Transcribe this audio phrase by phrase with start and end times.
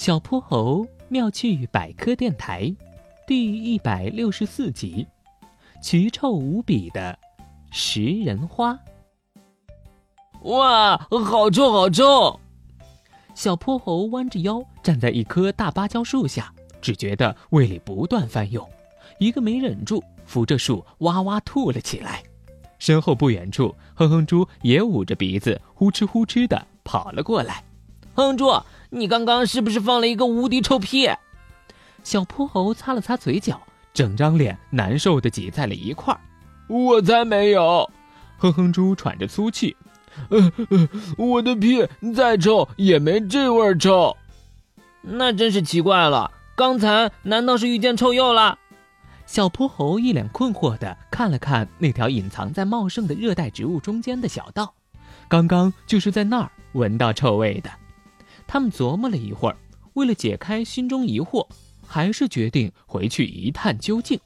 [0.00, 2.74] 小泼猴妙趣百科电台，
[3.26, 5.06] 第一百六十四集：
[5.82, 7.18] 奇臭无比的
[7.70, 8.78] 食人花。
[10.44, 12.40] 哇，好臭，好臭！
[13.34, 18.66] 小泼猴弯着腰站在一棵大芭蕉树下，只觉得胃里不断翻涌，
[19.18, 22.22] 一个没忍住，扶着树哇哇吐了起来。
[22.78, 27.62] 身后不远处，哼哼猪也捂着鼻子，呼哧呼哧的跑了过来。
[28.14, 28.50] 哼哼猪。
[28.90, 31.08] 你刚刚是不是放了一个无敌臭屁？
[32.02, 33.60] 小泼猴擦了擦嘴角，
[33.94, 36.20] 整张脸难受的挤在了一块儿。
[36.68, 37.88] 我才没有！
[38.38, 39.76] 哼哼猪喘着粗气，
[40.28, 44.16] 呃呃，我的屁再臭也没这味儿臭。
[45.02, 48.58] 那真是奇怪了，刚才难道是遇见臭鼬了？
[49.26, 54.74] 小泼猴一脸困惑的看了看那条隐藏在茂盛的热带植物中间的小道，
[55.28, 57.70] 刚刚就是在那儿闻到臭味的。
[58.52, 59.56] 他们琢磨了一会儿，
[59.94, 61.46] 为了解开心中疑惑，
[61.86, 64.18] 还是决定回去一探究竟。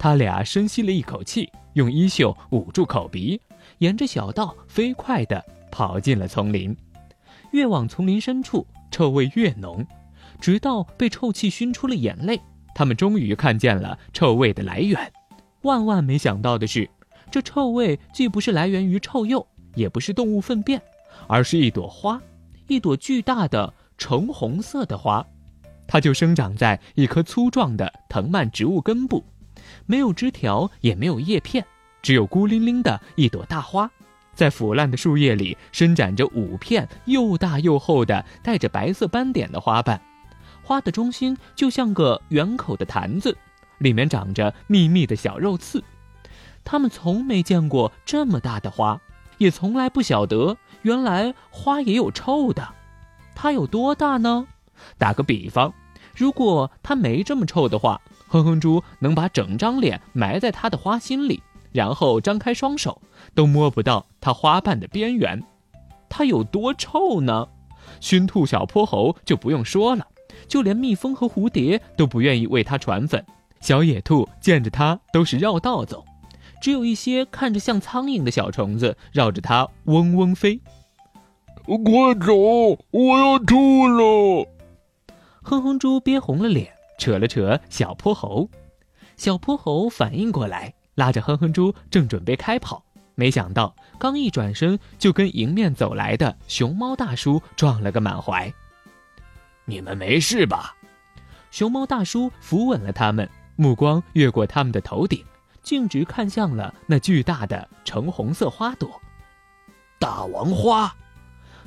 [0.00, 3.40] 他俩深吸了一口气，用衣袖捂住口鼻，
[3.78, 6.76] 沿着小道飞快地跑进了丛林。
[7.52, 9.86] 越往丛林深处，臭味越浓，
[10.40, 12.40] 直到被臭气熏出了眼泪。
[12.74, 14.98] 他们终于看见了臭味的来源。
[15.60, 16.90] 万万没想到的是，
[17.30, 20.82] 这臭味既不是来源于臭鼬，也不是动物粪便，
[21.28, 22.20] 而是一朵花。
[22.68, 25.24] 一朵巨大的橙红色的花，
[25.86, 29.24] 它就生长在一棵粗壮的藤蔓植物根部，
[29.84, 31.64] 没有枝条，也没有叶片，
[32.00, 33.90] 只有孤零零的一朵大花，
[34.34, 40.00] 在腐烂的树叶里伸展着五片又大又厚的带着白色斑点的花瓣，
[40.62, 43.36] 花的中心就像个圆口的坛子，
[43.78, 45.82] 里面长着密密的小肉刺。
[46.64, 49.00] 他们从没见过这么大的花。
[49.38, 52.68] 也从来不晓得，原来花也有臭的。
[53.34, 54.46] 它有多大呢？
[54.98, 55.72] 打个比方，
[56.14, 63.00] 如果它没这么臭的话，哼哼猪能把整张脸埋在它的花心里，然后张开双手
[63.34, 65.42] 都摸不到它花瓣的边缘。
[66.08, 67.48] 它有多臭呢？
[68.00, 70.06] 熏兔小泼猴就不用说了，
[70.46, 73.24] 就连蜜蜂和蝴蝶都不愿意为它传粉。
[73.60, 76.04] 小野兔见着它都是绕道走。
[76.62, 80.60] 只有一些看着像苍蝇的小虫子绕着它嗡嗡飞。
[81.64, 82.78] 快走！
[82.92, 84.48] 我要吐了！
[85.42, 88.48] 哼哼猪憋红了脸，扯了扯小泼猴。
[89.16, 92.84] 小泼猴反应过来，拉着哼哼猪正准备开跑，
[93.16, 98.52] 没想到刚一转身，就跟迎面走来的熊猫大叔撞了个满怀。
[99.64, 100.76] 你们没事吧？
[101.50, 105.24] 熊猫大叔扶稳了他们，目光越过他们的头顶。
[105.62, 109.00] 径直看向了那巨大的橙红色花朵，
[109.98, 110.94] 大王花。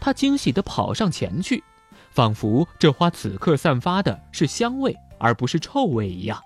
[0.00, 1.62] 他惊喜地跑上前去，
[2.10, 6.42] 仿佛这花此刻散发的是香味，而不是臭味一样。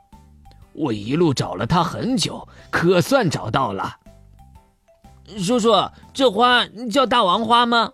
[0.72, 3.96] 我一路找了它很久，可算找到了。
[5.38, 5.72] 叔叔，
[6.12, 7.90] 这花叫大王花吗？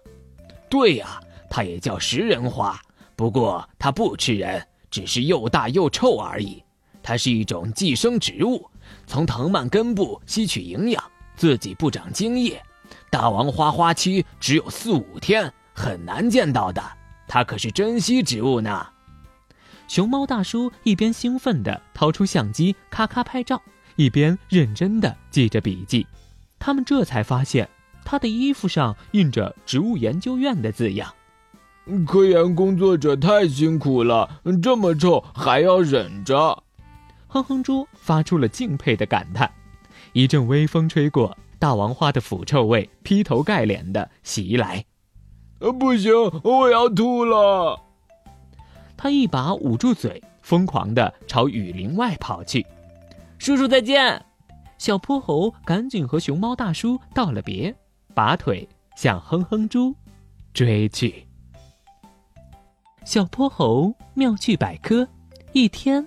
[0.69, 2.81] 对呀，它也叫食人花，
[3.15, 6.65] 不过它不吃人，只是又大又臭而已。
[7.03, 8.69] 它是一种寄生植物。
[9.07, 11.03] 从藤蔓根部吸取营养，
[11.37, 12.63] 自己不长茎叶。
[13.11, 16.83] 大王花花期只有四五天，很难见到的。
[17.29, 18.87] 它可是珍稀植物呢。
[19.89, 23.61] 熊猫大叔一边兴奋地掏出相机咔咔拍照，
[23.97, 26.07] 一边认真地记着笔记。
[26.59, 27.69] 他们这才发现，
[28.05, 31.13] 他的衣服上印着植物研究院的字样。
[32.07, 36.63] 科研工作者太辛苦了，这么臭还要忍着。
[37.33, 39.51] 哼哼猪发出了敬佩的感叹，
[40.13, 44.85] 一阵微风吹过，大王花的腐臭味劈头盖脸的袭来。
[45.61, 46.13] 呃，不行，
[46.45, 47.81] 我要吐了！
[48.99, 52.67] 他一把捂住嘴，疯狂的朝雨林外跑去。
[53.39, 54.23] 叔叔再见！
[54.77, 57.75] 小泼猴赶紧和熊猫大叔道了别，
[58.15, 59.95] 拔腿向哼哼猪
[60.53, 61.27] 追去。
[63.07, 65.09] 小泼猴妙趣百科，
[65.53, 66.07] 一天。